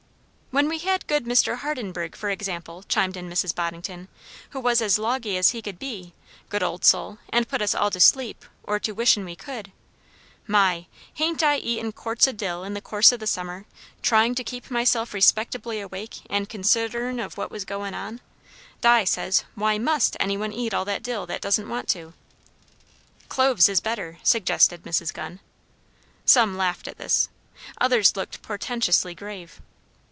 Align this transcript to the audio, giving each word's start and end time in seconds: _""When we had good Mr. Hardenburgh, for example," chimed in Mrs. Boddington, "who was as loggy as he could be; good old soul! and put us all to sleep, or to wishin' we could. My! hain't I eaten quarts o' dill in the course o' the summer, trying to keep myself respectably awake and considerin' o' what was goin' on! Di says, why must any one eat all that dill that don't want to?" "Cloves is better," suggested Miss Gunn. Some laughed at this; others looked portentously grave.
_""When 0.53 0.67
we 0.67 0.79
had 0.79 1.07
good 1.07 1.23
Mr. 1.23 1.59
Hardenburgh, 1.59 2.13
for 2.13 2.29
example," 2.29 2.83
chimed 2.89 3.15
in 3.15 3.29
Mrs. 3.29 3.55
Boddington, 3.55 4.09
"who 4.49 4.59
was 4.59 4.81
as 4.81 4.99
loggy 4.99 5.37
as 5.37 5.51
he 5.51 5.61
could 5.61 5.79
be; 5.79 6.13
good 6.49 6.61
old 6.61 6.83
soul! 6.83 7.19
and 7.29 7.47
put 7.47 7.61
us 7.61 7.73
all 7.73 7.89
to 7.89 8.01
sleep, 8.01 8.43
or 8.63 8.77
to 8.77 8.91
wishin' 8.91 9.23
we 9.23 9.33
could. 9.37 9.71
My! 10.47 10.87
hain't 11.13 11.41
I 11.41 11.55
eaten 11.55 11.93
quarts 11.93 12.27
o' 12.27 12.33
dill 12.33 12.65
in 12.65 12.73
the 12.73 12.81
course 12.81 13.13
o' 13.13 13.17
the 13.17 13.25
summer, 13.25 13.63
trying 14.01 14.35
to 14.35 14.43
keep 14.43 14.69
myself 14.69 15.13
respectably 15.13 15.79
awake 15.79 16.15
and 16.29 16.49
considerin' 16.49 17.21
o' 17.21 17.29
what 17.29 17.49
was 17.49 17.63
goin' 17.63 17.93
on! 17.93 18.19
Di 18.81 19.05
says, 19.05 19.45
why 19.55 19.77
must 19.77 20.17
any 20.19 20.35
one 20.35 20.51
eat 20.51 20.73
all 20.73 20.83
that 20.83 21.01
dill 21.01 21.25
that 21.27 21.39
don't 21.39 21.69
want 21.69 21.87
to?" 21.87 22.13
"Cloves 23.29 23.69
is 23.69 23.79
better," 23.79 24.17
suggested 24.21 24.83
Miss 24.85 25.13
Gunn. 25.13 25.39
Some 26.25 26.57
laughed 26.57 26.89
at 26.89 26.97
this; 26.97 27.29
others 27.79 28.17
looked 28.17 28.41
portentously 28.41 29.15
grave. 29.15 29.61